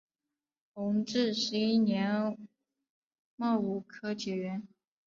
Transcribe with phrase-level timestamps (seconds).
[0.73, 2.35] 弘治十一年
[3.37, 4.67] 戊午科解元。